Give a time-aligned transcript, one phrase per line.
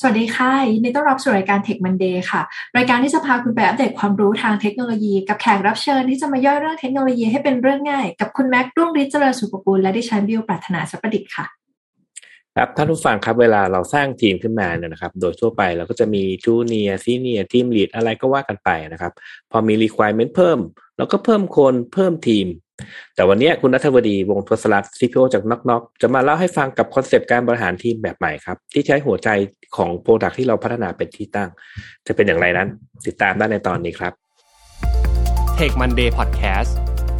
[0.00, 2.42] สวัสดีค่ะยินดีต้อนรับสู่รายการ Tech Monday ค่ะ
[2.76, 11.46] รายการที่จะพาคุณไปอัปเดตความรู้ทางเทคโนโลยี กับแขกรับเชิญที่จะมาย่อยเรื่องเทคโนโลยีให้เป็นเรื่องง่าย กับคุณแม็กรุ่งฤทธิ์เจริญสุขกุลและดิฉันบิวปรัชนาสัพดิษฐ์ค่ะ
[12.60, 19.12] ครับท่านผู้ฟังครับเวลาเราสร้างทีมขึ้นมาเนี่ยนะครับ โดยทั่วไปเราก็จะมี junior senior team lead อะไรก็ว่ากันไปนะครับ
[19.50, 20.58] พอมี requirement เพิ่ม
[20.96, 22.46] เราก็เพิ่มคนเพิ่มทีม
[23.14, 29.28] แต่วันนี้คุณนัทวดีวงทศรัตน์ CPO จาก NocNoc จะมาเล่าให้ฟังกับคอนเซปต์การบริหารทีมแบบใหม่ครับ ที่ใช้หัวใจ
[29.76, 31.50] ของ product ที่เราพัฒนาเป็นที่ตั้ง
[32.06, 32.68] จะเป็นอย่างไรนั้น
[33.06, 34.12] ติดตามได้ในตอนนี้ครับ
[35.58, 36.70] Tech Monday Podcast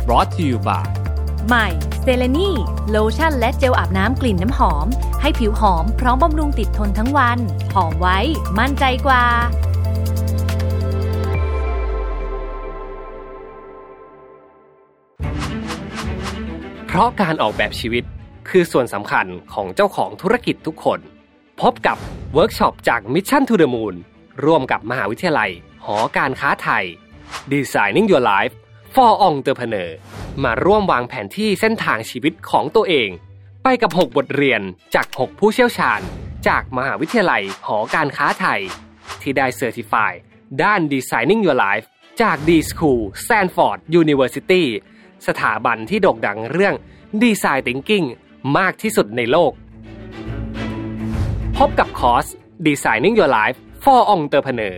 [0.07, 0.96] brought to you by
[1.47, 1.69] ใหม่
[2.03, 2.51] เซเลนี
[2.91, 4.87] โลชั่นและเจลอาบน้ำกลิ่นน้ำหอม
[5.23, 7.39] ให้ผิวหอมพร้อมบำรุงติดทนทั้งวัน
[7.75, 8.19] หอมไว้
[8.59, 9.25] มั่นใจกว่า
[16.87, 18.05] เพราะการออกแบบชีวิต
[18.49, 21.01] คือส่วนสำคัญของเจ้าของธุรกิจทุกคน
[21.61, 21.97] พบกับ
[22.35, 23.95] เวิร์กช็อปจาก Mission to the Moon
[24.45, 25.51] ร่วมกับมหาวิทยาลัย
[25.85, 26.85] หอการค้าไทย
[27.53, 28.55] Designing Your Life
[28.97, 29.91] for Entrepreneur
[30.45, 33.09] มาร่วมวางแผนที่เส้นทางชีวิตของตัวเอง
[33.63, 34.61] ไปกับ 6 บทเรียน
[34.95, 36.01] จาก 6 ผู้เชี่ยวชาญ
[36.49, 38.61] จากมหาวิทยาลัยหอการค้าไทย
[39.21, 40.13] ที่ได้ certified
[40.63, 41.87] ด้าน Designing Your Life
[42.23, 44.65] จาก d.school Stanford University
[45.27, 46.75] สถาบันที่โด่งดังเรื่อง
[47.23, 48.07] Design Thinking
[48.59, 49.53] มากที่สุดในโลก
[51.57, 52.27] พบกับคอร์ส
[52.67, 54.77] Designing Your Life for Entrepreneur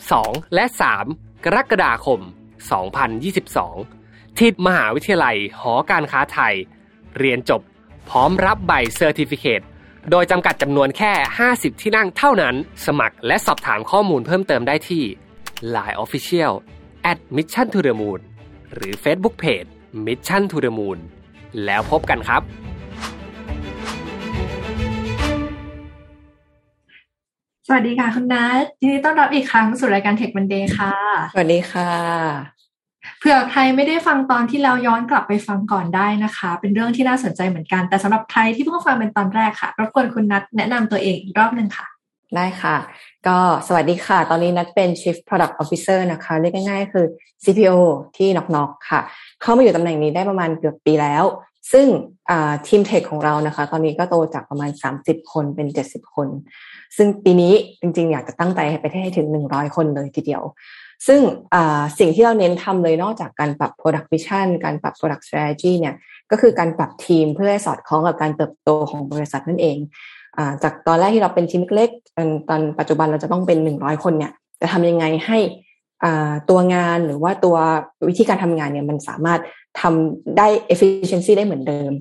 [0.00, 0.64] 2 และ
[1.04, 2.22] 3 กรกฎาคม
[2.58, 6.54] 2022 ที่มหาวิทยาลัยหอการค้าไทย
[7.18, 7.62] เรียนจบ
[8.10, 9.60] พร้อมรับใบ certificate
[10.10, 11.12] โดยจำกัดจำนวนแค่
[11.48, 12.54] 50 ที่นั่งเท่านั้น
[12.86, 15.04] สมัครและสอบถามข้อมูลเพิ่มเติมได้ที่
[15.74, 16.52] Line Official
[17.10, 18.20] at Mission to the Moon
[18.74, 19.68] หรือ Facebook Page
[20.06, 20.98] Mission to the Moon
[21.64, 22.42] แล้วพบกันครับ
[27.70, 30.94] สวัสดีค่ะคุณนัทยินดีต้อนรับอีกครั้งสู่รายการ Tech Monday ค่ะ
[31.32, 31.90] สวัสดีค่ะ
[33.18, 41.86] เผื่อใครไม่ได้ฟังตอนที่เราย้อนกลับไปฟังก่อนได้นะคะ เป็นเรื่องที่น่าสนใจเหมือนกัน แต่สำหรับใครที่เพิ่งฟังเป็นตอนแรกค่ะรบกวนคุณนัทแนะนำตัวเองอีกรอบหนึ่งค่ะ
[42.36, 42.76] ได้ค่ะ
[43.26, 47.06] ก็สวัสดีค่ะ ตอนนี้นัดเป็น Chief Product Officer นะคะ เรียกง่ายๆ คือ
[47.44, 47.76] CPO
[48.16, 49.00] ที่น็อกน็อกค่ะ
[49.42, 51.24] เข้ามาอยู่ตำแหน่งนี้ได้ประมาณเกือบปีแล้ว
[51.72, 51.86] ซึ่ง
[52.66, 54.70] ทีมเทคของเรานะคะ ตอนนี้ก็โตจากประมาณ
[55.00, 56.28] 30 คนเป็น 70 คน
[56.96, 60.42] ซึ่งปีนี้จริงๆ อยากจะตั้งใจไปให้ถึง 100 คนเลยทีเดียว
[61.06, 61.20] ซึ่ง
[61.98, 65.94] สิ่งที่เราเน้นทำเลยนอกจากการปรับ product vision การปรับ product strategy เนี่ย
[66.30, 69.78] ก็คือการปรับทีมเพื่อให้สอดคล้องกับการเติบโตของบริษัทนั่นเอง
[70.62, 75.38] จากตอนแรกที่เราเป็นทีมเล็กๆตอนปัจจุบันเราจะต้องเป็นหนึ่งร้อยคนเนี่ยจะทำยังไงให้
[76.50, 77.56] ตัวงานหรือว่าตัว
[78.08, 79.40] วิธีการทำงานเนี่ยมันสามารถ
[79.80, 81.92] ทำได้ efficiency ได้เหมือนเดิม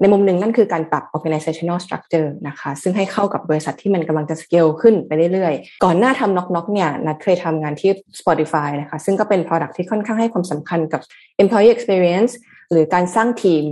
[0.00, 7.90] ในมุมหนึ่งนั่นคือการปรับ organizational structure นะคะ ซึ่งให้เข้ากับบริษัทที่มันกำลังจะ scale ขึ้นไปเรื่อยๆ ก่อนหน้าทำน็อกน็อกเนี่ยนัดเคยทำงานที่
[8.20, 11.00] Spotify นะคะ ซึ่งก็เป็น product ที่ค่อนข้างให้ความสำคัญกับ
[11.42, 12.32] employee experience
[12.70, 13.64] หรือการสร้างทีม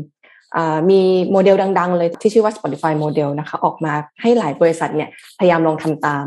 [0.91, 5.09] มีโมเดลดังๆ เลยที่ชื่อว่า Spotify โมเดลนะคะ ออกมาให้หลายบริษัทเนี่ย
[5.39, 6.27] พยายามลองทำตาม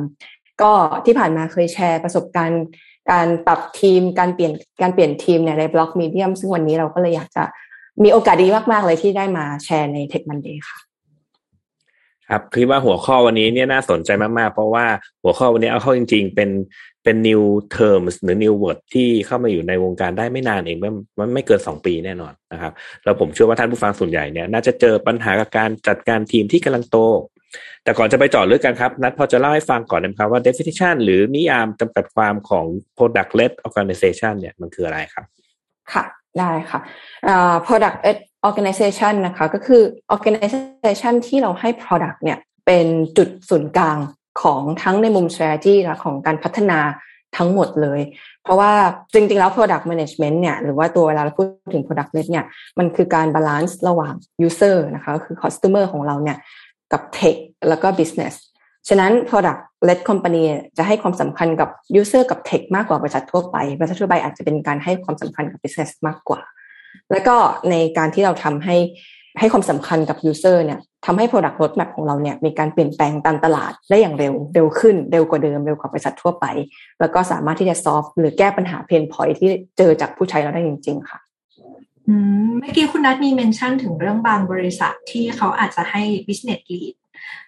[0.61, 0.71] ก็
[1.05, 2.63] ที่ผ่านมาเคยแชร์ประสบการณ์
[3.11, 7.43] การปรับทีมการเปลี่ยนการเปลี่ยนทีมเนี่ยในบล็อกมีเดียมซึ่งวันนี้เราก็เลยอยากจะ
[8.03, 10.79] มีโอกาสดีมาก ๆ เลยที่ได้มาแชร์ใน Tech Monday ค่ะ
[12.29, 14.85] ครับคิดว่าหัวข้อวันนี้เนี่ยน่าสนใจมากๆ เพราะว่า
[15.23, 16.49] หัวข้อวันนี้เอาเข้าจริง ๆ เป็น
[17.03, 17.43] เป็น new
[17.77, 20.77] terms หรือ new word ที่เข้ามาอยู่ในวงการได้ไม่นานเอง
[21.19, 26.97] มันไม่เกินสองปีแน่นอนนะครับแล้วผมเชื่อว่าท่านผู้ฟังส่วนใหญ่เนี่ยน่าจะเจอปัญหากับการจัดการทีมที่กำลังโต
[27.83, 32.65] แต่ก่อนจะไปจาะลึกกันครับ นัดพอจะเล่าให้ฟังก่อนนะครับว่า definition หรือนิยามจำกัดความของ
[32.97, 35.25] product led organization เนี่ยมันคืออะไรครับ
[35.93, 36.03] ค่ะ
[36.39, 36.79] ได้ค่ะ
[37.31, 39.81] uh, product led organization นะคะ ก็คือ
[40.15, 42.87] organization ที่เราให้ product เนี่ยเป็น
[43.17, 43.97] จุดศูนย์กลาง
[44.41, 46.79] ของทั้งในมุม strategy และของการพัฒนา
[47.37, 48.01] ทั้งหมดเลย
[48.43, 48.71] เพราะว่า
[49.13, 52.45] จริงๆ แล้ว product management เนี่ยหรือว่าตัวเวลาเราพูดถึง product led เนี่ย
[52.79, 54.13] มันคือการ balance ระหว่าง
[54.47, 56.37] user นะคะก็คือ customer ของเราเนี่ย
[56.93, 57.37] กับ tech
[57.69, 58.33] แล้วก็ business
[58.89, 60.43] ฉะนั้น product led company
[60.77, 61.69] จะให้ความสำคัญกับ
[61.99, 66.41] user กับ tech มากกว่าบริษัททั่วไป บริษัททั่วไปอาจจะเป็นการให้ความสำคัญกับ business มากกว่า
[67.11, 67.35] แล้วก็
[67.69, 68.77] ในการที่เราทำให้
[69.39, 76.45] ให้ความสำคัญกับ user เนี่ยทำให้ product roadmap ของเราเนี่ยมีการเปลี่ยนแปลงตามตลาดได้อย่างเร็ว เร็วขึ้น เร็วกว่าเดิม เร็วกว่าบริษัททั่วไป
[76.99, 81.19] แล้วก็สามารถที่จะ solve หรือแก้ปัญหาเพนพอยที่เจอจากผู้ใช้เราได้จริง ๆ ค่ะ
[82.07, 86.95] เมื่อกี้คุณนัทมีเมนชั่นถึงเรื่องบางบริษัทที่เขาอาจจะให้ business lead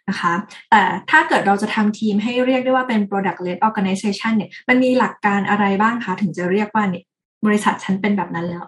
[0.10, 0.34] นะคะ
[0.72, 7.04] แต่ถ้าเกิดเราจะทำทีมให้เรียกได้ว่าเป็น product led organization เนี่ย มันมีหลักการอะไรบ้างคะถึงจะเรียกว่าเนี่ย
[7.46, 8.66] บริษัทฉันเป็นแบบนั้นแล้ว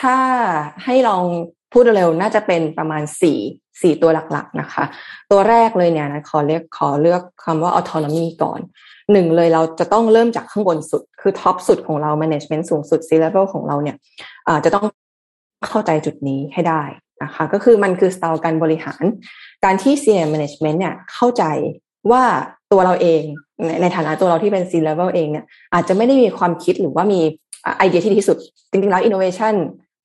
[0.00, 0.16] ถ้า
[0.84, 1.24] ให้ลอง
[1.72, 3.38] พูดเร็วน่าจะเป็นประมาณสี่
[3.82, 4.84] สี่ตัวหลักๆนะคะ
[5.30, 8.60] ตัวแรกเลยเนี่ยนะขอเรียกขอเลือกคำว่า autonomy ก่อน
[9.12, 13.96] หนึ่งเลยเราจะต้องเริ่มจากข้างบนสุด คือท็อปสุดของเรา management สูงสุด C level ของเราเนี่ย
[14.64, 14.86] จะต้อง
[15.66, 16.82] เข้าใจจุดนี้ให้ได้
[17.22, 19.04] นะคะก็คือมันคือสไตล์การบริหาร
[19.64, 21.44] การที่ senior management เนี่ยเข้าใจ
[22.10, 22.22] ว่า
[22.72, 23.22] ตัวเราเอง
[23.82, 25.44] ในฐานะตัวเราที่เป็น C level เองเนี่ย
[25.74, 27.20] อาจจะไม่ได้มีความคิดหรือว่ามี
[27.78, 28.38] ไอเดียที่ดีที่สุด
[28.70, 29.54] จริงๆแล้ว innovation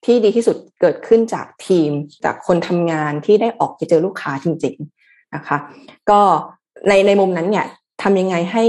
[0.06, 1.90] ที่ดีที่สุดเกิดขึ้นจากทีม
[2.26, 5.58] จากคนทำงานที่ได้ออกไปเจอลูกค้าจริงๆนะคะ
[6.10, 6.20] ก็
[6.88, 7.66] ในในมุมนั้นเนี่ย
[8.02, 8.64] ทำยังไงให้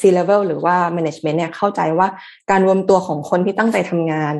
[0.00, 2.08] C level หรือว่า management เนี่ยเข้าใจว่า
[2.50, 4.34] การรวมตัวของคนที่ตั้งใจทำงาน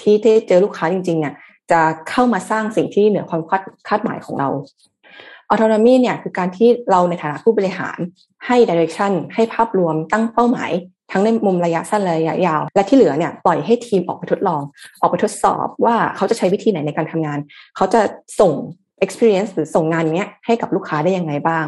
[0.00, 1.34] ที่ที่เจอลูกค้าจริง ๆ เนี่ย
[1.72, 1.80] จะ
[2.10, 4.48] เข้ามาสร้างสิ่งที่เหนือความคาดคาดหมายของเรา
[5.50, 7.98] autonomy เนี่ยคือการที่เราในฐานะผู้บริหาร
[8.46, 10.70] ให้ direction ให้ภาพรวมตั้งเป้าหมาย
[11.12, 14.62] ทั้งในมุมระยะสั้นระยะยาว และที่เหลือเนี่ยปล่อยให้ทีมออกไปทดลอง
[15.00, 17.38] ออกไปทดสอบว่าเขาจะใช้วิธีไหนในการทำงาน
[17.76, 18.00] เขาจะ
[18.40, 18.52] ส่ง
[19.04, 21.66] experience หรือส่งงานเนี้ยให้กับลูกค้าได้ยังไงบ้าง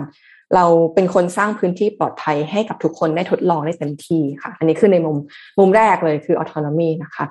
[0.55, 0.65] เรา
[0.95, 5.17] เป็นคนสร้างพื้นที่ปลอดภัยให้กับทุกคนได้ทดลองได้เต็มที่ค่ะ อันนี้คือในมุม
[5.59, 7.25] มุมแรกเลยคือ autonomy นะคะ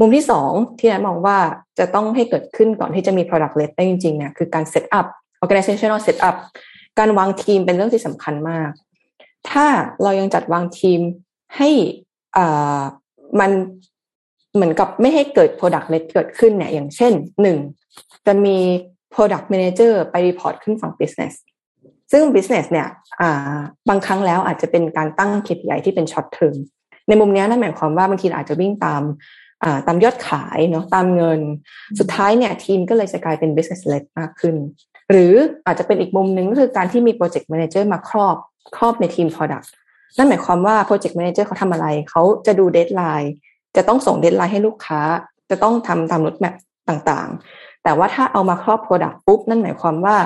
[0.00, 1.38] มุมที่สองที่นันมองว่า
[1.78, 5.06] จะต้องให้เกิดขึ้นก่อนที่จะมี product led ได้จริงๆเนี่ยคือการ set up
[5.42, 6.36] organizational setup
[6.98, 8.70] การวางทีมเป็นเรื่องที่สำคัญมาก
[9.50, 9.66] ถ้า
[10.02, 11.00] เรายังจัดวางทีม
[11.56, 11.68] ให้
[12.36, 12.80] อ่า
[13.40, 13.50] มัน
[14.54, 17.12] เหมือนกับไม่ให้เกิด product led เกิดขึ้นเนี่ยอย่างเช่น
[17.42, 17.58] หนึ่ง
[18.26, 18.56] จะมี
[19.14, 21.34] product manager ไป report ขึ้นฝั่ง business
[22.12, 22.88] ซึ่ง business เนี่ย
[23.88, 26.56] บางครั้งแล้วอาจจะเป็นการตั้ง KPI ที่เป็น short term
[27.08, 29.02] ในมุมนี้นั่นหมายความว่าบางทีอาจจะวิ่งตาม
[29.86, 31.40] ตามยอดขายเนาะตามเงิน
[31.98, 34.56] สุดท้ายเนี่ยทีมก็เลยจะกลายเป็น business led มากขึ้น
[35.10, 35.32] หรือ
[35.66, 38.36] อาจจะเป็นอีกมุมหนึ่งก็คือการที่มี project manager มาครอบ
[38.76, 39.68] ครอบในทีม Product
[40.16, 43.32] นั่นหมายความว่า project manager เขาทำอะไรเขาจะดู deadline
[43.76, 45.00] จะต้องส่ง deadline ให้ลูกค้า
[45.50, 46.54] จะต้องทำตาม roadmap
[46.88, 50.16] ต่างๆ แต่ว่าถ้าเอามาครอบ Product ปุ๊บนั่นหมายความว่า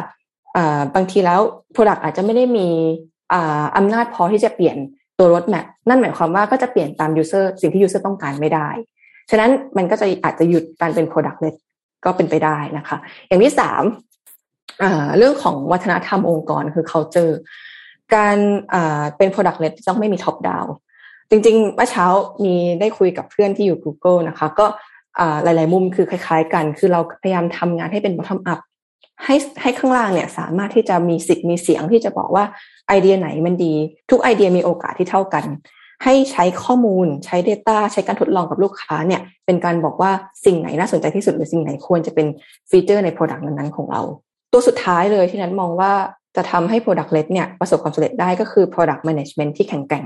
[0.95, 1.41] บางทีแล้ว
[1.75, 2.69] Product อาจจะไม่ได้มี
[3.77, 4.77] อำนาจพอที่จะเปลี่ยน
[5.19, 8.69] ตัว roadmap นั่นหมายความว่าก็จะเปลี่ยนตาม User สิ่งที่ User ต้องการไม่ได้
[9.31, 11.55] ฉะนั้นมันก็จะอาจจะหยุดการเป็น Product เลย
[12.05, 12.97] ก็เป็นไปได้นะคะ
[13.29, 13.83] อย่างที่สาม
[15.19, 17.35] เรื่องของวัฒนธรรมองค์กรคือ culture
[18.15, 18.37] การ
[19.17, 20.69] เป็น product led ต้องไม่มี top down
[21.31, 22.07] จริงๆเมื่อเช้า
[22.45, 24.67] มีได้คุยกับเพื่อนที่อยู่ Google นะคะ ก็
[25.43, 28.61] หลายๆมุมคือคล้ายๆกัน คือเราพยายามทำงานให้เป็น bottom up
[29.25, 32.45] ให้ให้ข้างล่างเนี่ยสามารถที่จะมีสิทธิ์มีเสียงที่จะบอกว่า
[32.89, 33.75] ไอเดียไหนมันดี
[34.11, 35.45] ทุกไอเดียมีโอกาสที่เท่ากัน
[36.05, 40.11] ให้ใช้ข้อมูลใช้ Data ใช้การทดลองกับลูกค้าเนี่ยเป็นการบอกว่า
[40.45, 42.27] สิ่งไหนน่าสนใจที่สุดหรือสิ่งไหนควรจะเป็น
[42.71, 44.03] ฟีเจอร์ใน Product นั้นๆของเรา
[44.53, 45.93] ตัวสุดท้ายเลยที่นั้นมองว่า
[46.37, 50.05] จะทำให้ Product Led เนี่ยประสบความสำเร็จได้ก็คือ Product Management ที่แข็งแกร่ง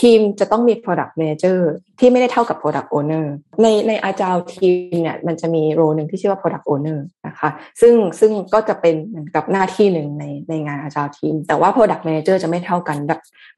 [0.00, 1.58] ทีมจะต้องมี Product Manager
[1.98, 3.26] ที่ไม่ได้เท่ากับ Product Owner
[3.62, 7.48] ในในอาจารย์ทีมเนี่ยมันจะมีโรหนึ่งที่ชื่อว่า Product Owner นะคะ
[7.80, 12.96] ซึ่งซึ่งก็จะเป็นเหมือนกับหน้าที่หนึ่งในในงานอาจารย์ทีม แต่ว่า Product Manager จะไม่เท่ากัน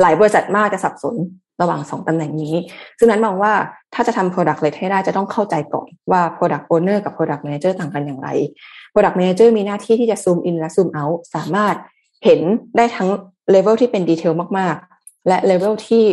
[0.00, 1.16] หลายบริษัทมากจะสับสน
[1.62, 2.54] ระหว่างสองตำแหน่งนี้
[2.98, 3.52] ซึ่งนั้นมองว่า
[3.94, 8.28] ถ้าจะทำ Product Led ให้ได้จะต้องเข้าใจก่อนว่า Product Owner กับ Product Manager ต่างกันอย่างไร
[8.92, 11.04] Product Manager มีหน้าที่ที่จะซูมอินและซูมเอา
[11.34, 11.76] สามารถ
[12.24, 12.40] เห็น
[12.76, 13.08] ได้ทั้ง
[13.50, 14.89] เลเวลที่เป็นดีเทลมากๆ
[15.28, 16.04] และเลเวลที่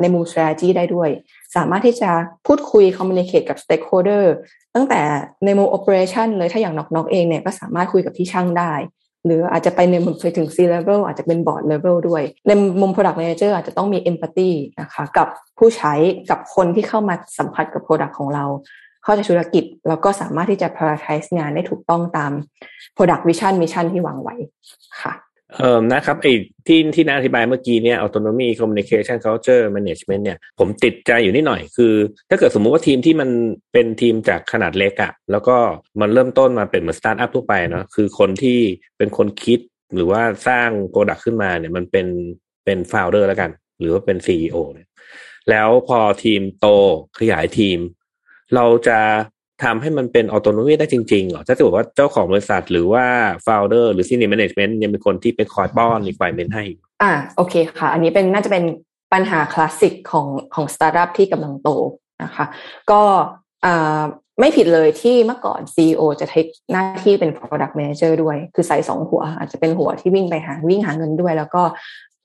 [0.00, 1.10] ในมุม strategy ได้ด้วย
[1.56, 2.10] สามารถที่จะ
[2.46, 4.24] พูดคุย communicate กับ stakeholder
[4.74, 5.00] ตั้งแต่
[5.44, 8.72] ในมุม operation เลยถ้าอย่างนอกๆเองเนี่ยก็สามารถคุยกับที่ช่างได้
[9.24, 14.50] หรืออาจจะไปในมุมไปถึง C level อาจจะเป็น board level ด้วย ในมุม product manager อาจจะต้องมี empathy
[14.80, 15.94] นะคะกับผู้ใช้
[16.30, 18.44] กับคนที่เข้ามาสัมผัสกับ product ของเรา
[19.04, 22.32] เข้าใจธุรกิจแล้วก็สามารถที่จะ prioritize งานได้ถูกต้องตาม
[22.96, 24.34] product vision mission ที่วางไว้
[25.02, 25.12] ค่ะ
[25.54, 26.32] เอ่อนะครับไอ้
[26.66, 31.94] ที่ที่นาอธิบายเมื่อกี้เนี่ย autonomy communication culture management เนี่ย ผมติดใจอยู่นิดหน่อยคือ
[32.30, 33.30] ถ้าเกิดสมมุติว่าทีมที่มัน
[33.72, 35.56] เป็นทีมจากขนาดเล็กอะแล้วก็
[36.00, 38.58] มันเริ่มต้นมาเป็นเหมือนสตาร์ทอัพทั่วไปเนาะคือคนที่
[38.98, 39.60] เป็นคนคิด
[39.94, 42.06] หรือว่าสร้าง product ขึ้นมาเนี่ยมันเป็น
[42.64, 44.88] เป็น founder แล้วกัน หรือว่าเป็น CEO เนี่ย
[45.50, 46.66] แล้วพอทีมโต
[47.18, 47.78] ขยายทีม
[48.54, 48.98] เราจะ
[49.64, 53.04] ทำให้มันเป็น autonomy ได้จริงๆเหรอถ้าจะบอกว่าเจ้าของบริษัทหรือว่า
[53.42, 56.64] founder หรือ senior management ยังเป็นคนที่เป็นคอยป้อน requirement ให้
[57.02, 58.64] อ่าโอเคค่ะ อันนี้เป็นน่าจะเป็น
[59.12, 61.68] ปัญหาคลาสสิกของของสตาร์ทอัพที่กำลังโต
[62.22, 62.46] นะคะ
[62.90, 63.02] ก็
[63.64, 64.00] อ่า
[64.40, 71.62] ไม่ผิดเลยที่เมื่อก่อน CEO จะเทคหน้าที่เป็น Product Manager ด้วย คือใส่สองหัว อาจจะเป็นหัวที่วิ่งไปหาวิ่งหาเงินด้วย แล้วก็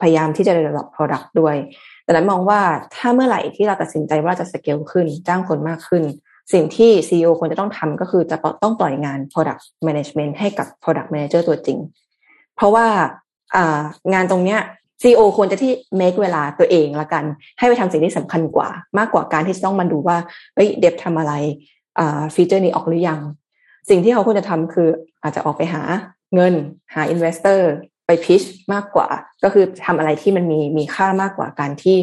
[0.02, 1.56] พยายามที่จะ develop product ด้วย
[2.04, 2.60] แต่นั้นมองว่า
[2.96, 6.04] ถ้าเมื่อไหร่ที่เราตัดสินใจว่าจะสเกลขึ้น จ้างคนมากขึ้น
[6.54, 11.80] สิ่งที่ CEO ควรจะต้องทำก็คือจะต้องปล่อยงาน Product Management ให้กับ Product Manager ตัวจริง
[12.56, 12.88] เพราะว่า
[14.14, 14.60] งานตรงเนี้ย
[15.02, 17.24] CEO ควรจะที่ make เวลาตัวเองละกัน
[17.58, 20.18] ให้ไปทำสิ่งที่สำคัญกว่า มากกว่าการที่ต้องมาดูว่า
[20.56, 21.34] เฮ้ย dev ทำอะไร
[22.36, 23.20] feature นี้ออกหรือยัง
[23.90, 24.90] สิ่งที่เขาควรจะทำคือ
[25.24, 25.82] อาจจะออกไปหา
[26.36, 26.54] เงิน
[26.94, 27.70] หา investor
[28.06, 28.42] ไป pitch
[28.74, 29.10] มากกว่า
[29.44, 31.98] ก็คือทำอะไรที่มันมีมีค่ามากกว่าการที่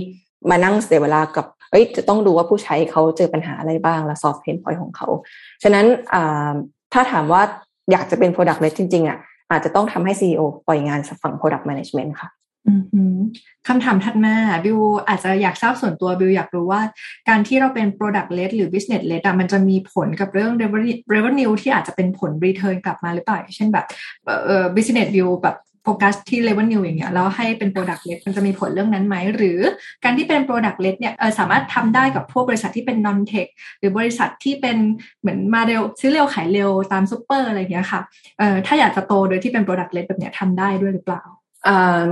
[0.50, 5.08] มานั่งเสียเวลากับ เอ้ยจะต้องดูว่าผู้ใช้เขาเจอปัญหาอะไรบ้างและ solve pain point ของเขา
[5.62, 5.87] ฉะนั้น
[6.92, 7.42] ถ้าถามว่า
[7.92, 9.18] อยากจะเป็น Product Led จริงๆอะ
[9.50, 12.30] อาจจะต้องทำให้ CEO ปล่อยงานฝั่ง Product Management ค่ะ
[13.68, 14.34] คำถามถัดมา
[14.64, 16.80] บิวอาจจะอยากทราบส่วนตัวบิวอยากรู้ว่า
[17.28, 20.52] การที่เราเป็น product led หรือ business led มันจะมีผลกับเรื่อง
[21.14, 23.87] revenue ที่อาจจะเป็นผล return กลับมาหรือเปล่า เช่นแบบ
[24.75, 25.56] business view แบบ
[25.88, 29.59] โฟกัสที่ revenue อย่างเงี้ยแล้วให้เป็น product led มันจะมีผลเรื่องนั้นไหม หรือ
[30.04, 34.76] การที่เป็น product led เนี่ยเออสามารถทำได้กับพวกบริษัทที่เป็น non tech หรือบริษัทที่เป็น
[35.21, 38.00] เหมือนมาเร็วซื้อเร็วขายเร็วตามซูเปอร์อะไรเงี้ยค่ะ
[38.38, 41.23] เออถ้าอยากจะโตโดยที่เป็น product led แบบเนี้ยทำได้ด้วยหรือเปล่า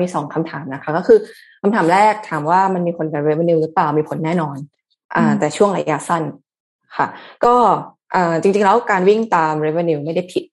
[0.00, 1.18] มีสองคำถามนะคะ ก็คือ
[1.62, 4.56] คำถามแรกถามว่ามันมีผลกับ revenue หรือเปล่ามีผลแน่นอน
[5.16, 6.22] อ่าแต่ช่วงระยะสั้น
[6.96, 7.06] ค่ะ
[7.44, 7.54] ก็
[8.14, 10.44] อ่าจริงๆแล้วการวิ่งตาม revenue ไม่ได้ผิด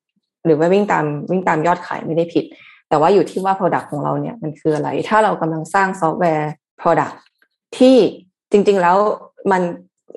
[0.45, 2.45] หรือว่าวิ่งตามวิ่งตามยอดขายไม่ได้ผิด
[2.93, 7.15] แต่ว่าอยู่ที่ว่า product ของเราเนี่ยมันคืออะไร ถ้าเรากำลังสร้างซอฟต์แวร์ product
[7.77, 7.95] ที่
[8.51, 8.97] จริง ๆ แล้ว
[9.51, 9.61] มัน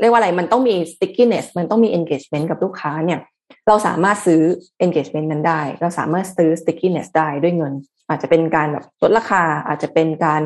[0.00, 3.20] เรียกว่าอะไรมันต้องมี stickiness มันต้องมี engagement กับลูกค้าเนี่ย
[3.66, 4.42] เราสามารถซื้อ
[4.84, 7.72] engagement นั้นได้ เราสามารถซื้อ stickiness ได้ด้วยเงิน
[8.08, 10.40] อาจจะเป็นการแบบลดราคา อาจจะเป็นการ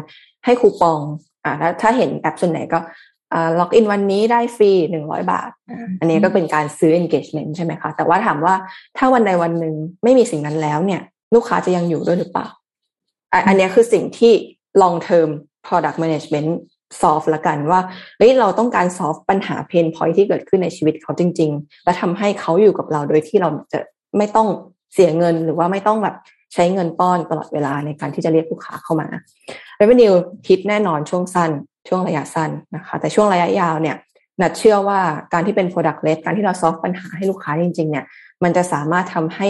[0.45, 1.01] ให้คูปอง
[1.45, 2.79] อ่าถ้าถ้าเห็นแอปส่วนไหนก็
[3.33, 5.51] อ่าล็อกอินวันนี้ได้ฟรีหนึ่งร้อยบาท
[6.01, 8.55] อันนี้ก็เป็นการซื้อ engagement ใช่ไหมคะ แต่ว่าถามว่า
[8.97, 11.03] ถ้าวันใดวันหนึ่งไม่มีสิ่งนั้นแล้วเนี่ย
[11.35, 12.47] ลูกค้าจะยังอยู่ด้วยหรือเปล่า
[13.47, 14.33] อันนี้คือสิ่งที่
[14.83, 15.29] long term
[15.67, 16.51] product management
[17.01, 17.81] ซอฟละกันว่า
[18.19, 23.81] เฮ้ยเราต้องการซอฟปัญหาเพนพอยที่เกิดขึ้นในชีวิตเขาจริง ๆ และทำให้เขาอยู่กับเราโดยที่เราจะ
[24.19, 24.49] ไม่ต้อง
[24.95, 26.17] เสียเงินหรือว่าไม่ต้องแบบ
[26.55, 29.09] ใช้เงินป้อนตลอดเวลาในการที่จะเรียกลูกค้าเข้ามา
[29.81, 31.51] revenue คิดแน่นอนช่วงสั้น
[31.89, 33.97] ช่วงระยะสั้นนะคะ แต่ช่วงระยะยาวเนี่ย
[34.41, 35.01] นัดเชื่อว่า
[35.33, 38.05] การที่เป็น product led การที่เราซอฟปัญหาให้ลูกค้าจริง ๆ เนี่ย
[38.43, 39.49] มันจะสามารถทำให้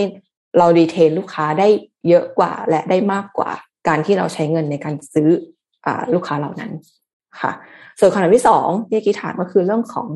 [0.59, 1.69] เราดีเทลลูกค้าได้
[2.09, 3.50] เยอะกว่าและได้มากกว่า
[3.88, 5.28] การที่เราใช้เงินในการซื้อ
[5.87, 6.73] อลูกค้าเหล่านั้น
[7.40, 7.52] ค่ะ
[7.99, 10.09] ส่วนคำถามที่สองที่กี้ถามก็คือเรื่องของ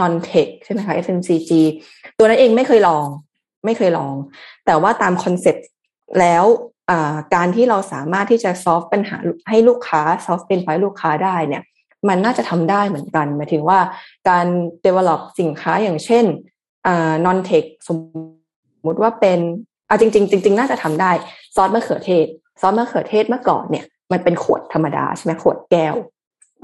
[0.00, 1.50] non tech ใช่ไหมคะ FMCG
[2.18, 3.06] ตัวนั้นเองไม่เคยลอง
[3.64, 4.14] ไม่เคยลอง
[4.66, 5.66] แต่ว่าตาม concept
[6.20, 6.44] แล้ว
[7.34, 9.16] การที่เราสามารถที่จะ solve ปัญหา
[9.48, 11.62] ให้ลูกค้า solve pain ให้ลูกค้าได้เนี่ย
[12.08, 13.78] มันน่าจะทำได้เหมือนกันหมายถึงว่า
[14.28, 14.46] การ
[14.84, 16.24] develop สินค้าอย่างเช่น
[17.26, 17.96] non tech สม
[18.86, 19.40] มติว่าเป็น
[19.88, 21.10] อะจริงๆจริงๆน่าจะทำได้
[21.56, 22.26] ซอสมะเขือเทศ
[22.60, 25.94] ซอสมะเขือเทศเมื่อก่อนเนี่ย มันเป็นขวดธรรมดาใช่ไหมขวดแก้ว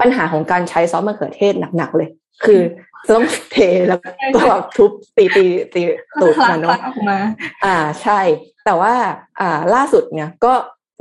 [0.01, 2.09] ปัญหาของการใช้ซอสมะเขือเทศหนักๆเลย
[2.45, 2.61] คือ
[3.05, 3.57] จะต้องเท
[3.89, 3.99] แล้ว
[4.35, 4.43] ก็
[4.77, 5.81] ทุบตีตีตี
[6.21, 6.77] ตูดมันเนาะ
[7.65, 8.19] อ่าใช่
[8.65, 8.93] แต่ว่า
[9.39, 10.53] อ่าล่าสุดเนี่ยก็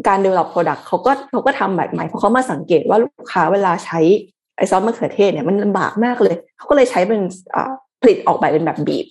[0.08, 4.00] การ develop product เขาก็เขาก็ทำแบบใหม่เพราะเขามาสังเกตว่าลูกค้าเวลาใช้
[4.56, 7.20] ไอ้ซอสมะเขือเทศเนี่ยมันลำบากมากเลย เขาก็เลยใช้เป็น
[8.00, 9.06] ผลิตออกแบบเป็นแบบบีบ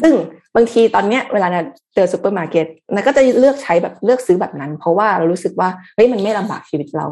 [0.00, 0.12] ซึ่ง
[0.54, 1.48] บางทีตอนเนี้ยเวลา
[1.94, 7.06] เจอซูเปอร์มาร์เก็ตนาก็จะเลือกใช้แบบเลือกซื้อแบบนั้น เพราะว่าเรารู้สึกว่าเฮ้ยมันไม่ลำบากชีวิตเรา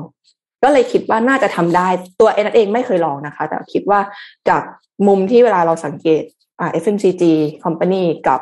[0.62, 1.88] ก็เลยคิดว่าน่าจะทำได้
[2.20, 4.00] ตัวเองเองไม่เคยลองนะคะ แต่คิดว่า
[4.48, 4.62] จาก
[5.08, 6.22] มุมที่เวลาเราสังเกต
[6.60, 7.24] อ่า FMCG
[7.64, 8.40] company กับ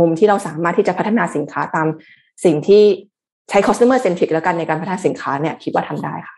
[0.00, 1.86] มุมที่เราสามารถที่จะพัฒนาสินค้าตาม
[2.44, 2.82] สิ่งที่
[3.50, 6.36] ใช้ customer centric แล้วกันในการพัฒนาสินค้าเนี่ย คิดว่าทำได้ค่ะ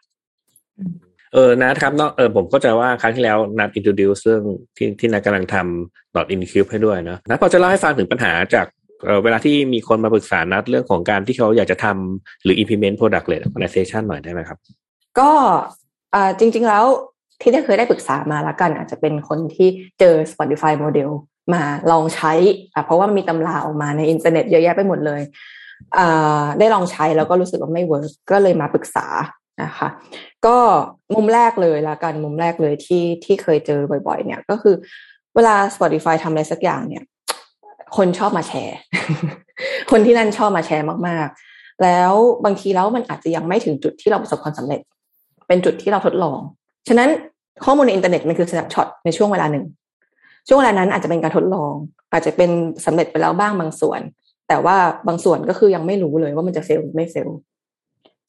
[1.35, 4.43] เออนะครับนาะเออผมเข้าใจว่าครั้งที่แล้วนัด introduce เรื่อง
[4.77, 8.67] ที่ที่นัดกำลังทำ dot in cube ให้ด้วยเนาะนัดพอจะเล่าให้ฟังถึงปัญหาจาก
[9.05, 14.59] เออเวลาที่มีคนมาปรึกษานาเรื่องของการที่เขาอยากจะทำหรือ implement product led organization หน่อยได้ไหมครับ
[15.19, 15.31] ก็
[16.15, 16.85] อ่าจริง ๆแล้ว
[17.41, 19.69] ที่ได้เคยได้ปรึกษามาละกัน อาจจะเป็นคนที่
[20.01, 21.11] เจอ Spotify model
[21.55, 22.33] มาลองใช้
[22.75, 25.21] อะเพราะว่ามีตำราออกมาในอินเทอร์เน็ตเยอะแยะไปหมดเลย
[25.99, 29.07] อ่าได้ลองใช้แล้วก็รู้สึกว่าไม่ work ก็เลยมาปรึกษา
[29.63, 29.89] นะคะ
[30.47, 30.57] ก็
[31.15, 34.75] มุมแรกเลยละกันมุมแรกเลยที่ที่เคยเจอบ่อยๆ เนี่ยก็คือ
[35.35, 37.05] เวลา Spotify ทำอะไรสักอย่างเนี่ย
[37.97, 38.79] คนชอบมาแชร์
[39.91, 42.13] คนที่นั่นชอบมาแชร์มากๆ แล้ว
[42.45, 44.81] บางทีแล้วมันอาจจะยังไม่ถึงจุดที่เราประสบความสำเร็จ
[45.49, 46.39] เป็นจุดที่เราทดลอง
[46.89, 47.09] ฉะนั้น
[47.65, 49.65] ข้อมูลในอินเทอร์เน็ตมันคือ snapshot ในช่วงเวลาหนึ่ง
[50.49, 51.73] ช่วงเวลานั้นอาจจะเป็นการทดลอง
[52.13, 52.51] อาจจะเป็น
[52.87, 54.01] สำเร็จไปแล้วบ้างบางส่วน
[54.49, 54.77] แต่ว่า
[55.09, 57.29] บางส่วนก็คือยังไม่รู้เลยว่ามันจะ fail หรือไม่ fail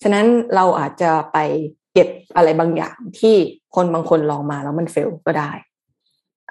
[0.03, 0.25] ฉะนั้น
[0.55, 1.37] เราอาจจะไป
[1.93, 3.35] เก็บอะไรบางอย่างที่
[3.75, 5.51] คนบางคนลองมาแล้วมัน fail ก็ได้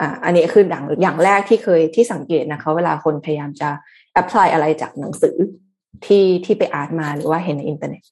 [0.01, 3.69] อ่าอันนี้คืออย่างอย่างแรกที่เคยที่สังเกตนะคะ เวลาคนพยายามจะ
[4.13, 5.37] apply อะไรจากหนังสือ
[6.07, 8.03] ที่ที่ไปอ่านมาหรือว่าเห็นในอินเทอร์เน็ต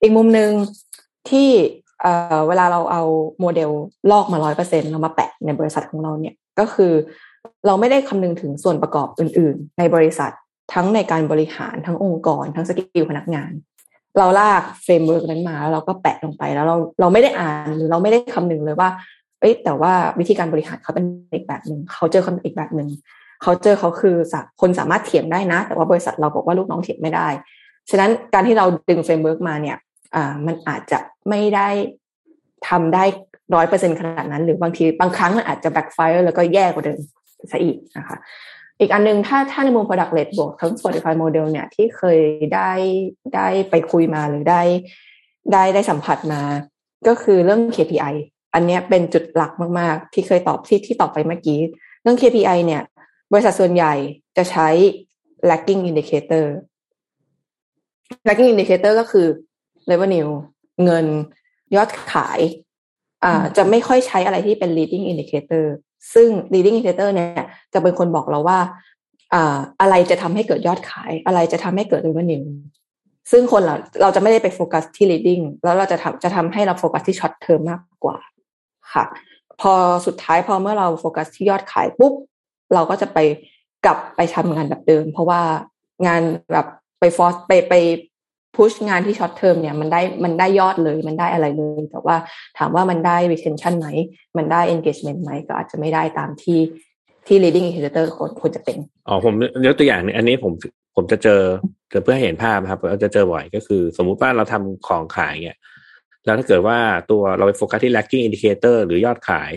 [0.00, 0.50] อีกมุมหนึ่ง
[1.30, 1.48] ที่
[2.02, 3.02] เอ่อเวลาเราเอา
[3.40, 3.70] โมเดล
[4.10, 6.92] ลอกมาร้อยเปอร์เซ็นต์เรามาแปะในบริษัทของเราเนี่ยก็คือ
[7.66, 10.30] เราไม่ได้คำนึงถึงส่วนประกอบอื่น ๆ ในบริษัท
[10.74, 13.50] ทั้งในการบริหารทั้งองค์กร ทั้ง skill พนักงาน
[14.18, 18.88] เราลาก framework นั้นมาแล้วเราก็แปะลงไปแล้วเราเราไม่ได้อ่านหรือเราไม่ได้คำนึงเลยว่า
[19.40, 21.04] เอ้ยแต่ว่าวิธีการบริหารเขาเป็น
[21.34, 22.88] อีกแบบหนึ่งเขาเจอคนอีกแบบหนึ่ง
[23.42, 24.16] เขาเจอเขาคือ
[24.60, 27.28] คนสามารถเถียงได้นะ แต่ว่าบริษัทเราบอกว่าลูกน้องเถียงไม่ได้
[27.90, 29.76] ฉะนั้นการที่เราดึง framework มาเนี่ย
[30.14, 31.68] อ่ามันอาจจะไม่ได้
[32.68, 33.04] ทำได้
[33.54, 36.98] ร้อยเปอร์เซ็นขนาดนั้น หรือบางทีบางครั้งมันอาจจะ backfire แล้วก็แย่กว่าเดิม
[37.50, 38.16] ซะอีกนะคะ
[38.80, 42.18] อีกอันนึงถ้าถ้าในมุม product led บวกทั้ง Spotify model เนี่ยที่เคย
[42.54, 42.70] ได้
[43.34, 44.62] ได้ไปคุยมาหรือได้
[45.52, 46.42] ได้ได้สัมผัสมา
[47.08, 48.14] ก็คือเรื่อง KPI
[48.54, 51.60] อันนี้เป็นจุดหลักมาก ๆ ที่เคยตอบที่ที่ตอบไปเมื่อกี้
[52.02, 52.82] เรื่อง KPI เนี่ย
[53.32, 53.94] บริษัทส่วนใหญ่
[54.36, 54.68] จะใช้
[55.50, 56.46] lagging indicator
[58.26, 59.26] lagging indicator ก็คือ
[59.90, 60.30] revenue
[60.84, 61.06] เงิน
[61.76, 62.40] ยอดขาย
[63.24, 65.64] อ่าจะไม่ค่อยใช้อะไรที่เป็น leading indicator
[66.14, 67.44] ซึ่ง leading indicator เนี่ย
[67.74, 68.58] จะเป็นคนบอกเราว่า
[69.34, 72.46] อ่าอะไรจะทำให้เกิดยอดขาย อะไรจะทำให้เกิด revenue
[73.30, 78.18] ซึ่งคนเราเราจะไม่ได้ไปโฟกัสที่ leading แล้วเราจะทำจะทำให้เราโฟกัสที่ short term มากกว่า
[78.94, 79.04] ค่ะ
[79.60, 79.74] พอ
[80.06, 82.14] สุดท้ายพอเมื่อเราโฟกัสที่ยอดขายปุ๊บ
[82.74, 83.18] เราก็จะไป
[83.84, 85.40] กลับไปทำงานแบบเดิม เพราะว่า
[86.06, 86.22] งาน
[86.52, 86.66] แบบ
[87.00, 87.74] ไป force ไปไป
[88.56, 92.16] push งานที่ short term เนี่ยมันได้มันได้ยอดเลยมันได้อะไรเลย แต่ว่า
[92.58, 93.88] ถามว่ามันได้ retention ไหม
[94.36, 96.60] มันได้ engagement ไหมก็อาจจะไม่ได้ตามที่
[97.26, 99.34] ที่ leading indicator ควรควรจะเป็น อ๋อผม
[99.66, 100.52] ยกตัวอย่างนึงอันนี้ผม
[100.96, 101.40] ผมจะเจอ
[101.90, 105.58] เเพื่อให้เห็นภาพครับเราจะเจอบ่อยก็คือ สมมุติว่าเราทำของขายเนี่ย
[106.24, 106.78] แล้วถ้าเกิดว่า
[107.10, 109.50] ตัวเราไปโฟกัสที่ lagging indicator หรือยอดขาย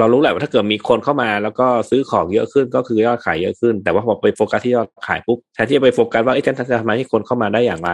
[0.00, 7.92] เรารู้แหละว่าถ้าเกิดมีคนเข้ามา แล้วก็ซื้อของเยอะขึ้นก็คือยอดขายเยอะขึ้น แต่ว่าพอไปโฟกัสที่ยอดขายปุ๊บแทนที่จะไปโฟกัสว่าไอ้ฉันจะทำให้คนเข้ามาได้อย่างไร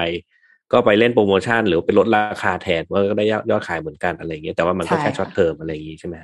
[0.72, 6.16] ก็ไปเล่นโปรโมชั่นหรือไปลดราคาแทนก็ได้ยอดขายเหมือนกันอะไรอย่างเงี้ยแต่ว่ามันก็แค่ short term อะไรอย่างงี้ใช่ไหม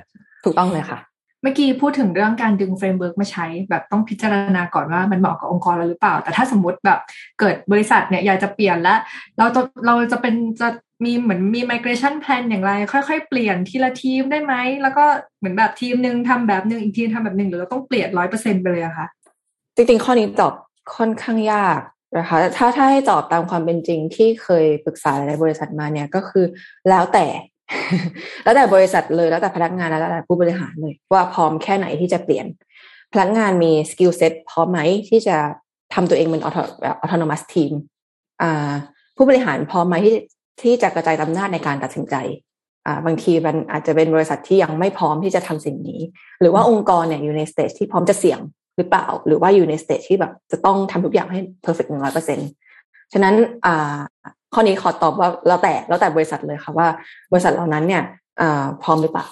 [0.43, 0.99] ถูกต้องเลยค่ะ
[1.41, 6.99] เมื่อกี้พูดถึงเรื่องการดึง framework มาใช้ แบบต้องพิจารณาก่อนว่ามันเหมาะกับองค์กรเราหรือเปล่า แต่ถ้าสมมติแบบ
[7.39, 8.99] เกิดบริษัทเนี่ยอยากจะเปลี่ยนแล้ว
[9.37, 10.67] เราจะเราจะเป็นจะ
[11.05, 15.05] มีเหมือนมี migration plan อย่างไร ค่อยๆ เปลี่ยนทีละทีมได้ไหม แล้วก็
[15.39, 19.07] เหมือนแบบทีมหนึ่งทำแบบหนึ่งอีกทีมทำแบบหนึ่งหรือเราต้องเปลี่ยนร้อยเปอร์เซ็นไปเลยอะคะ
[19.75, 20.53] จริงๆ ข้อนี้ตอบ
[20.95, 21.79] ค่อนข้างยาก
[22.15, 26.45] นะคะถ้าถ้าให้ตอบตามความเป็นจริงที่เคยปรึกษาในบริษัทมาเนี่ยก็คือ
[26.89, 27.25] แล้วแต่
[28.43, 32.45] แล้วแต่บริษัทเลยแล้วแต่พนักงานแล้วแต่ผู้บริหารเลย ว่าพร้อมแค่ไหนที่จะเปลี่ยน
[33.13, 35.37] พนักงานมี skill set พร้อมไหมที่จะ
[35.93, 37.71] ทำตัวเองเป็น autonomous team
[39.15, 40.15] ผู้บริหารพร้อมไหมที่
[40.61, 42.15] ที่จะกระจายอำนาจในการตัดสินใจ
[42.85, 46.01] อ่าบางทีมันอาจจะเป็นบริษัทที่ยังไม่พร้อมที่จะทำสิ่งนี้
[46.39, 48.39] หรือว่าองค์กรเนี่ยอยู่ใน stage ที่พร้อมจะเสี่ยง
[48.77, 52.39] หรือเปล่า หรือว่าอยู่ใน stage ที่แบบจะต้องทำทุกอย่างให้ perfect หนึ่งร้อยเปอร์เซ็น
[53.13, 53.35] ฉะนั้น
[53.65, 53.97] อ่า
[54.53, 56.87] ข้อนี้ขอตอบว่าแล้วแต่แล้วแต่บริษัทเลยค่ะว่า
[57.31, 58.03] บริษัทเหล่านั้นเนี่ย
[58.41, 59.25] อ่าพร้อมหรือเปล่า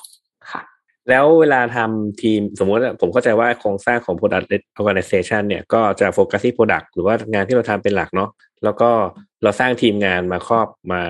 [0.52, 0.62] ค่ะ
[1.10, 4.48] แล้วเวลาทำทีมสมมติผมเข้าใจว่าโครงสร้างของ Product
[4.80, 8.30] Organization เนี่ยก็จะโฟกัสที่ Product หรือว่างานที่เราทำเป็นหลักเนาะ
[8.64, 8.90] แล้วก็
[9.44, 11.02] เราสร้างทีมงานมาครอบมา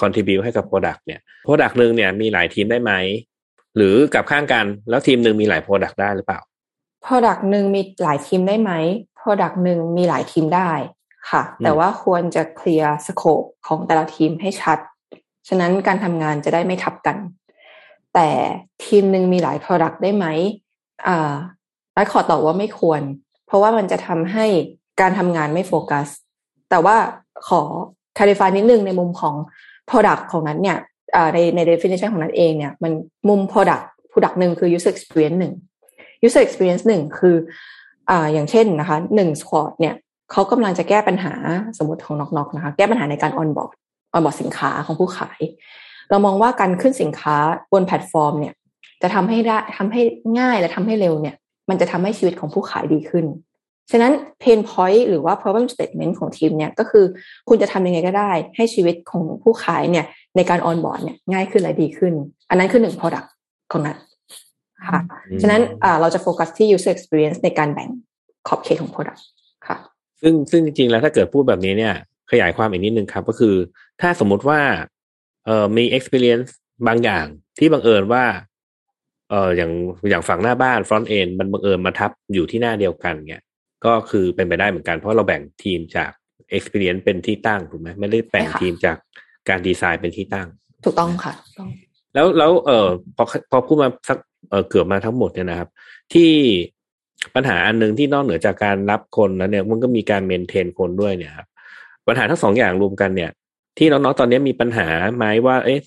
[0.00, 2.92] contribute ให้กับ product เนี่ย product หนึ่งเนี่ยมีหลายทีมได้ไหม
[3.76, 6.40] หรือกลับข้างกันแล้วทีมหนึ่งมีหลาย product ได้หรือเปล่า
[7.02, 8.72] product หนึ่งมีหลายทีมได้ไหม
[9.16, 10.70] product หนึ่งมีหลายทีมได้
[11.30, 14.78] ค่ะ แต่ว่าควรจะ clear scope ของแต่ละทีมให้ชัด
[15.48, 17.16] ฉะนั้นการทำงานจะได้ไม่ทับกัน
[18.14, 18.28] แต่
[18.84, 20.26] ทีมหนึ่งมีหลาย Product ได้ไหม
[21.06, 21.32] อ่า
[21.96, 23.02] นัทขอตอบว่าไม่ควร
[23.46, 24.46] เพราะว่ามันจะทำให้
[25.00, 26.08] การทำงานไม่โฟกัส
[26.70, 26.96] แต่ว่า
[27.48, 27.62] ขอ
[28.18, 29.34] clarify นิดนึงในมุมของ
[29.90, 30.78] Product ของนั้นเนี่ย
[31.34, 32.92] ในใน definition ของนั้นเองเนี่ย มัน
[33.28, 35.54] มุม Product Product หนึ่งคือ user experience หนึ่ง
[36.24, 37.36] user experience หนึ่งคือ
[38.10, 39.94] อ่าอย่างเช่นนะคะหนึ่ง squad เนี่ย
[40.32, 41.32] เขากำลังจะแก้ปัญหา
[41.78, 43.74] สมมติของ NocNoc นะคะแก้ปัญหาในการ onboard
[44.12, 45.40] onboard สินค้าของผู้ขาย
[46.10, 47.36] เรามองว่าการขึ้นสินค้า
[47.72, 48.54] บนแพลตฟอร์มเนี่ย
[49.02, 50.02] จะทำให้ได้ทำให้
[50.40, 51.36] ง่ายและทำให้เร็วเนี่ย
[51.68, 53.26] มันจะทำให้ชีวิตของผู้ขายดีขึ้น
[53.90, 57.04] ฉะนั้น pain point หรือว่า problem statement ของทีมเนี่ยก็คือ
[57.48, 60.06] คุณจะทำยังไงก็ได้ ให้ชีวิตของผู้ขายเนี่ย
[60.36, 62.14] ในการ on board เนี่ยง่ายขึ้นและดีขึ้น
[62.50, 63.28] อันนั้นคือหนึ่ง product
[63.72, 63.98] ของนั้น
[64.88, 65.00] ค่ะ
[65.42, 65.62] ฉะนั้น
[66.00, 67.88] เราจะโฟกัสที่ user experience ในการแบ่ง
[68.48, 69.20] ขอบเขตของ product
[69.66, 69.76] ค่ะ
[70.22, 71.94] ซึ่งซึ่งจริงๆ แล้วถ้าเกิดพูดแบบนี้เนี่ย
[72.30, 73.54] ขยายความอีกนิดนึงครับ ก็คือ
[74.00, 74.60] ถ้าสมมุติว่า
[75.46, 76.50] เอ่อมี experience
[76.86, 77.26] บางอย่าง
[77.58, 78.24] ที่บังเอิญว่า
[79.30, 79.72] เอออย่าง
[80.10, 83.42] อย่างฝั่งหน้าบ้าน front end มันบังเอิญมาทับอยู่ที่หน้าเดียวกันเนี่ย
[83.84, 86.10] ก็คือเป็นไปได้เหมือนกันเพราะเราแบ่งทีมจาก
[86.56, 88.96] experience เป็นที่ตั้งถูกไหมไม่ได้แบ่งทีมจาก
[89.48, 90.48] การดีไซน์เป็นที่ตั้ง
[90.84, 91.32] ถูกต้องค่ะ
[92.14, 94.18] แล้วแล้วเออพอพอพูดมาสัก
[94.50, 95.68] เออเกือบมาทั้งหมดเนี่ยนะครับ
[96.12, 96.30] ที่
[97.34, 101.46] ปัญหาอันหนึ่งที่นอกเหนือจากการรับคนแล้วเนี่ยมันก็มีการเมนเทนคนด้วยเนี่ยครับ
[102.06, 103.30] ปัญหาทั้งสองอย่างรวมกันเนี่ย
[103.78, 105.78] ที่น้องๆตอนนี้มีปัญหาไหมว่า เอ๊ะ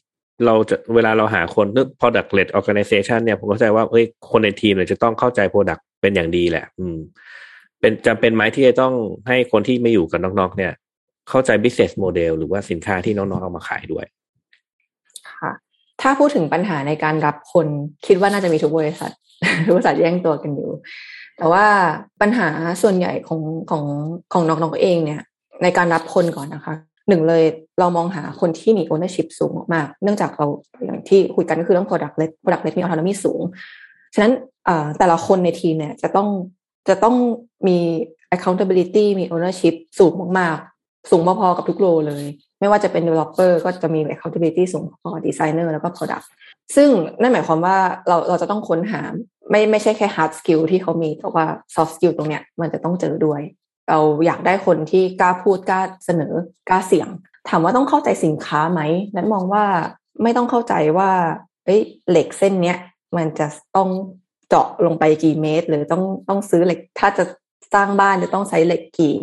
[0.46, 6.98] เราจะเวลาเราหาคนเรื่อง product led organization เนี่ยผมเข้าใจว่าเอ้ยคนในทีมเนี่ยจะต้องเข้าใจ product เป็นอย่างดีแหละ อืม
[7.80, 8.94] เป็นจำเป็นไหมที่จะต้อง
[9.28, 10.74] ให้คนที่ไม่อยู่กับน้องๆเนี่ย
[11.30, 14.06] เข้าใจ business model หรือว่าสินค้าที่น้องๆเอามาขายด้วย
[16.02, 17.68] ถ้าพูดถึงปัญหาในการรับคน
[18.06, 19.12] คิดว่าน่าจะมีทุกบริษัท
[19.66, 20.70] ทุกบริษัทแย่งตัวกันอยู่
[21.38, 21.66] แต่ว่า
[22.22, 22.48] ปัญหา
[22.82, 23.84] ส่วนใหญ่ของของ
[24.34, 25.22] ของน้องๆเองเนี่ย
[25.64, 26.76] ในการรับคนก่อนนะคะ
[27.10, 27.44] หนึ่งเลย
[27.80, 30.48] เรามองหาคนที่มี ownership สูงมาก เนื่องจากเรา
[30.86, 33.42] อย่างที่คุยกันก็คือเรื่อง product led product led มี autonomy สูง
[34.14, 34.34] ฉะนั้น
[34.98, 36.28] แต่ละคนในทีมเนี่ยจะต้อง
[36.90, 37.16] จะต้อง
[37.68, 37.78] มี
[38.36, 40.73] accountability มี ownership สูงมากๆ
[41.12, 42.26] สูงพอๆกับทุกโรเลย
[42.60, 46.26] ไม่ว่าจะเป็น developer ก็จะมี accountability สูงพอ designer แล้วก็ product
[46.76, 46.90] ซึ่ง
[47.22, 49.02] นั่นหมายความว่าเราเราจะต้องค้นหา
[49.50, 53.42] ไม่ไม่ใช่แค่ hard skill ที่เขามีแต่ว่า soft skill ตรงเนี้ยมันจะต้องเจอด้วย
[53.90, 56.34] เราอยากได้คนที่กล้าพูดกล้าเสนอ
[56.70, 57.10] กล้าเสี่ยง
[57.50, 58.82] ถามว่าต้องเข้าใจสินค้าไหม
[59.16, 59.66] นัทมองว่า
[60.24, 61.12] ไม่ต้องเข้าใจว่า
[61.66, 62.78] เอ้ยเหล็กเส้นเนี้ย
[63.18, 63.90] มันจะต้อง
[64.50, 67.24] เจาะลงไปกี่เมตร หรือต้องต้องซื้อเหล็กถ้าจะ
[67.74, 69.16] สร้างบ้านจะต้องใช้เหล็กกี่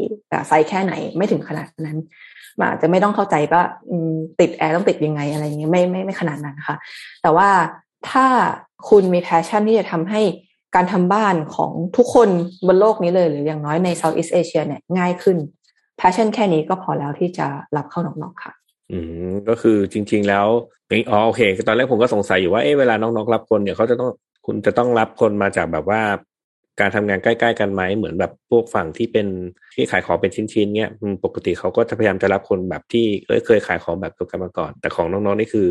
[0.49, 1.99] ไซส์แค่ไหนไม่ถึงขนาดนั้น
[2.59, 3.63] อาจจะไม่ต้องเข้าใจว่า
[4.41, 6.77] ติดแอร์ต้องติดยังไงอะไรเงี้ยไม่ไม่ไม่ขนาดนั้นนะคะ
[7.23, 7.49] แต่ว่า
[8.11, 8.27] ถ้า
[8.89, 10.21] คุณมี passion ที่จะทำให้
[10.75, 12.29] การทำบ้านของทุกคน
[12.67, 15.37] บนโลกนี้เลย หรืออย่างน้อยใน Southeast Asia เนี่ยง่ายขึ้น
[15.97, 18.53] passion แค่นี้ก็พอแล้วที่จะรับเข้า NocNoc ค่ะ
[18.93, 18.99] อื
[19.31, 20.47] มก็คือจริง ๆ แล้ว
[21.11, 24.11] อ๋อโอเค ตอนแรกผมก็สงสัยอยู่ว่าเอ๊ะเวลา NocNoc รับคนเนี่ยเขาจะต้อง
[24.47, 26.01] คุณจะต้องรับคนมาจากแบบว่า
[26.81, 29.27] การทำงานใกล้ๆกันไหมเหมือนแบบพวกฝั่งที่เป็น
[29.75, 30.91] ที่ขายของเป็นชิ้นๆเนี้ย
[31.25, 35.67] ปกติเขาก็จะพยายามจะรับคนแบบที่เอ้ยเคยขายของแบบเดียวกันมาก่อน แต่ของ NocNoc นี่คือ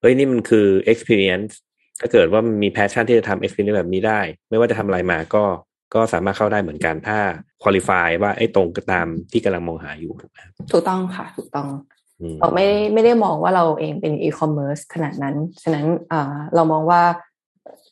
[0.00, 1.52] เฮ้ยนี่มันคือ experience
[2.00, 4.20] ถ้าเกิดว่ามันมี passion ที่จะทำ experience แบบนี้ได้
[4.50, 5.44] ไม่ว่าจะทำอะไรมาก็
[5.94, 7.18] ก็สามารถเข้าได้เหมือนกันถ้า
[7.62, 10.38] qualify ว่าไอ้ตรงตามที่กำลังมองหาอยู่ถูกไหม
[10.72, 11.68] ถูกต้องค่ะ ถูกต้อง
[12.40, 15.86] เราไม่ไม่ได้มองว่าเราเองเป็นอีคอมเมิร์ซขนาดนั้น ฉะนั้น
[16.54, 17.02] เรามองว่า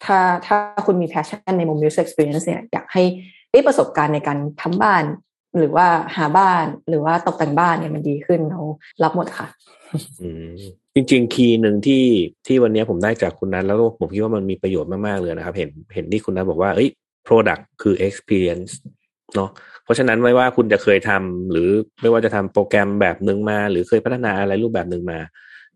[0.05, 0.57] ถ้าถ้า
[0.87, 5.05] คุณมี passion ในมุม user experience เนี่ยอยากให้ประสบการณ์ในการทำบ้าน
[5.59, 8.61] หรือว่าหาบ้านหรือว่าตกแต่งบ้านเนี่ยมันดีขึ้นเรา
[9.03, 9.47] รับหมดค่ะ
[10.95, 12.05] จริงๆ คีย์หนึ่งที่
[12.47, 16.89] ที่วันนี้ผมได้จากคุณนั้นแล้วผมคิดว่ามันมีประโยชน์มากๆเลยนะครับ เห็นเห็นที่คุณนั้นบอกว่าเอ้ย
[17.27, 18.73] product คือ experience
[19.35, 19.51] เนาะ
[19.85, 21.69] เพราะฉะนั้นไม่ว่าคุณจะเคยทำหรือ
[22.01, 25.19] ไม่ว่าจะทำโปรแกรมแบบหนึ่งมา หรือเคยพัฒนาอะไรรูปแบบหนึ่งมา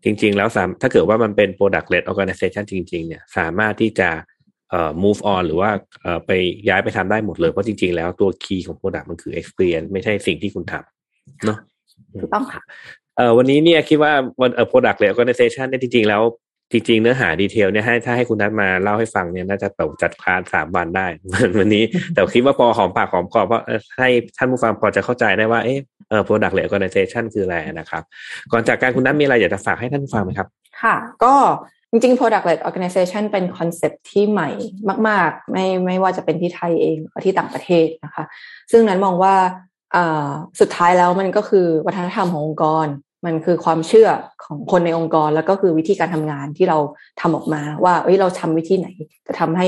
[0.05, 4.09] จริง ๆ แล้วสามถ้าเกิดว่ามันเป็น product led organization จริง ๆ เนี่ยสามารถที่จะ
[4.69, 5.69] เอ่อ move on หรือว่า
[6.01, 6.31] เอ่อไป
[6.69, 11.57] ย้ายไปทำได้หมดเลย เพราะจริง ๆ แล้วตัวคีย์ของ product มันคือ experience ไม่ใช่สิ่งที่คุณทำเนาะ
[12.21, 12.61] ถูกต้องค่ะ
[13.17, 16.21] เอ่อวันนี้เนี่ยคิดว่าวันเอ่อ product led organization เนี่ยจริง ๆ แล้ว
[16.71, 21.07] จริง ๆ เนื้อหา detail เนี่ยให้ถ้าให้คุณนัทมาเล่าให้ฟังเนี่ยน่าจะแบบจัดคลาสสามวันได้
[21.59, 23.61] วันนี้ แต่คิดว่าพอหอมปากหอมคอเพราะ
[23.97, 28.03] ให้ท่านผู้ฟังพอจะเข้าใจได้ว่าเออเออ product led organization คืออะไรนะครับ
[28.51, 30.47] ก่อนจากกันคุณนัทมีอะไรอยากจะฝากให้ท่านฟังไหมครับ
[30.81, 31.33] ค่ะ ก็
[31.91, 34.49] จริงๆ product led organization เป็น concept ที่ใหม่
[35.07, 38.23] มาก ๆ ไม่ไม่ว่าจะเป็นที่ไทยเองหรือที่ต่างประเทศนะคะ
[38.71, 39.35] ซึ่งนั้นมองว่า
[40.59, 42.87] สุดท้ายแล้วมันก็คือวัฒนธรรมขององค์กร
[43.25, 44.09] มันคือความเชื่อ
[44.43, 46.77] ของคนในองค์กรแล้วก็คือวิธีการทำงานที่เรา
[47.21, 48.87] ทำออกมาว่า เอ้ยเราทำวิธีไหน
[49.27, 49.67] จะทำให้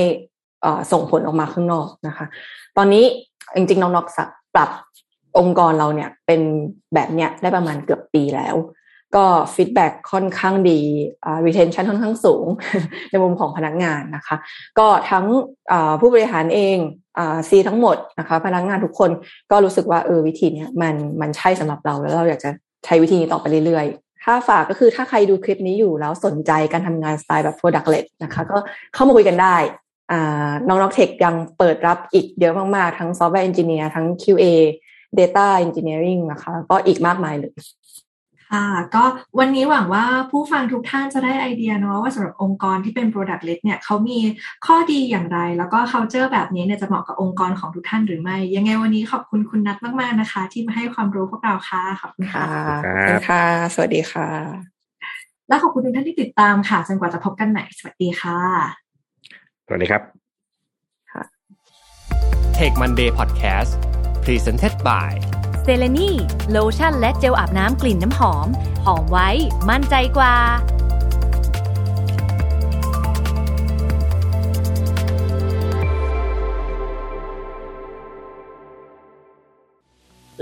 [0.92, 2.26] ส่งผลออกมาข้างนอกนะคะ
[2.76, 3.04] ตอนนี้
[3.56, 4.70] จริงๆน้องนอกสักปรับ
[5.38, 6.40] องค์กรเราเนี่ยเป็น
[6.94, 8.56] แบบเนี้ยได้ประมาณเกือบปีแล้ว
[9.16, 10.80] ก็ฟีดแบ็ค่อนข้างดี
[11.46, 12.46] retention ค่อนข้างสูง
[13.10, 14.36] ในมุมของพนักงานนะคะ
[14.78, 15.24] ก็ทั้ง
[16.00, 16.78] ผู้บริหารเอง
[17.48, 19.10] C ทั้งหมดนะคะ พนักงานทุกคน
[19.50, 22.50] ก็รู้สึกว่าเออวิธีนี้มันมันใช่สำหรับเราแล้วเราอยากจะ
[22.84, 28.56] ใช้วิธีนี้ต่อไปเรื่อยๆ ถ้าฝากก็คือถ้าใครดูคลิปนี้อยู่แล้วสนใจการทำงานสไตล์แบบ product led นะคะ ก็
[28.94, 29.56] เข้ามาคุยกันได้
[30.68, 34.44] NocNoc Tech ยังเปิดรับอีกเยอะมาก ๆ ทั้ง software engineer ทั้ง QA
[35.18, 37.52] data engineering นะคะ ก็อีกมากมายเลย
[38.50, 39.04] ค่ะก็
[39.38, 44.18] วันนี้หวังว่าผู้ฟังทุกท่านจะได้ไอเดียเนาะว่าสำหรับองค์กรที่เป็น Product Led เนี่ยเขามี
[44.66, 52.44] ข้อดีอย่างไร แล้วก็ culture แบบนี้เนี่ยจะเหมาะกับองค์กรของทุกท่านหรือไม่ ยังไงวันนี้ขอบคุณคุณนัทมาก ๆ นะคะ ที่มาให้ความรู้พวกเราค่ะขอบคุณค่ะ
[53.28, 54.28] ค่ะ สวัสดีค่ะ
[55.48, 58.38] และขอบคุณทุกท่านที่ติดตามค่ะจนกว่าจะพบกันใหม่สวัสดีค่ะ
[59.66, 60.02] สวัสดีครับ
[62.58, 63.72] Take Monday Podcast
[64.24, 65.37] Presented by
[65.70, 66.10] เซเลนี
[66.50, 68.46] โลชั่นและเจลอาบน้ำกลิ่นน้ำหอม
[68.84, 69.28] หอมไว้
[69.70, 70.34] มั่นใจกว่า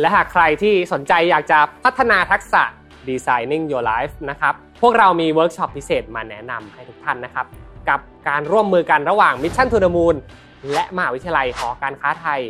[0.00, 2.62] และหากใครที่สนใจอยากจะพัฒนาทักษะ
[3.08, 7.46] Designing Your Life นะครับ พวกเรามีเวิร์กช็อปพิเศษมาแนะนำให้ทุกท่านนะครับ
[7.88, 10.16] กับการร่วมมือกันระหว่าง Mission to the Moon
[10.72, 12.40] และมหาวิทยาลัยหอการค้าไทย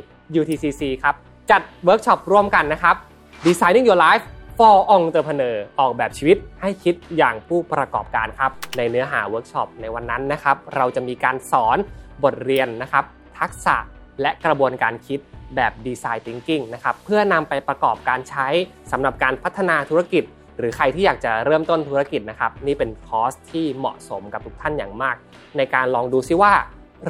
[0.40, 1.16] UTCC ครับ
[1.50, 2.96] จัดเวิร์กช็อปร่วมกันนะครับ
[3.44, 4.24] Designing Your Life
[4.58, 11.78] for Entrepreneur ออกแบบชีวิตให้คิดอย่างผู้ประกอบการครับ ในเนื้อหาเวิร์กช็อปในวันนั้นนะครับ เราจะมีการสอน
[12.24, 13.04] บทเรียนนะครับ
[13.38, 13.76] ทักษะ
[14.20, 15.20] และกระบวนการคิด
[15.56, 18.46] แบบ Design Thinking นะครับ เพื่อนำไปประกอบการใช้
[18.92, 20.24] สำหรับการพัฒนาธุรกิจ
[20.58, 25.16] หรือใครที่อยากจะเริ่มต้นธุรกิจนะครับ นี่เป็นคอร์สที่เหมาะสมกับทุกท่านอย่างมาก
[25.56, 26.52] ในการลองดูซิว่า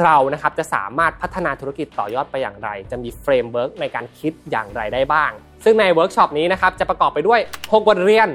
[0.03, 5.31] เรานะครับจะสามารถพัฒนาธุรกิจต่อยอดไปอย่างไร จะมี framework ในการคิดอย่างไรได้บ้าง
[5.65, 8.29] ซึ่งในเวิร์กช็อปนี้นะครับจะประกอบไปด้วย 6 บทเรียน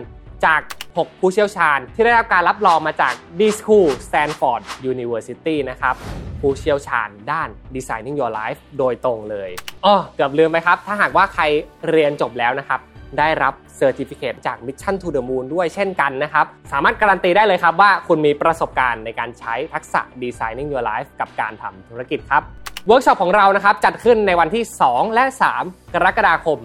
[0.46, 5.96] จาก 6 ผู้เชี่ยวชาญ ที่ได้รับการรับรองมาจาก D s c o o l Stanford University นะครับ
[6.40, 9.50] ผู้เชี่ยวชาญด้าน Designing Your Life โดยตรงเลย
[9.86, 11.44] อ๋อเกือบลืมไหมครับ ถ้าหากว่าใคร
[11.90, 12.80] เรียนจบแล้วนะครับ
[13.20, 22.44] ได้รับ certificate จาก Mission to the Moon ด้วยเช่นกันนะครับ สามารถการันตีได้เลยครับว่าคุณมีประสบการณ์ในการใช้ทักษะ Designing Your Life กับการทำธุรกิจครับ
[22.88, 25.26] เวิร์กช็อปของเรานะครับจัดขึ้นในวันที่ 2 และ
[25.60, 26.60] 3 กรกฎาคม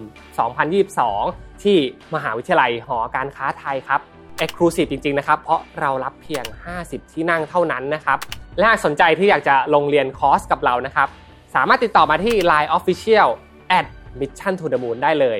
[0.99, 1.77] 2022 ที่
[2.15, 4.01] มหาวิทยาลัยหอการค้าไทยครับ
[4.43, 6.45] Exclusive จริงๆนะครับเพราะเรารับเพียง
[6.79, 8.17] 50 ที่นั่งเท่านั้นนะครับ
[8.57, 11.07] และหากสนใจที่อยากจะลงเรียนคอร์สกับเรานะครับ
[11.55, 13.29] สามารถติดต่อมาที่ Line Official
[13.77, 13.85] at
[14.19, 15.39] Mission to the Moon ได้เลย